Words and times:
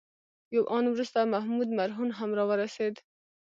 یو 0.55 0.63
آن 0.77 0.85
وروسته 0.93 1.19
محمود 1.33 1.69
مرهون 1.79 2.09
هم 2.19 2.29
راورسېد. 2.37 2.95